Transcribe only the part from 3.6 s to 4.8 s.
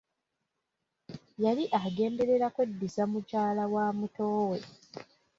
wa muto we.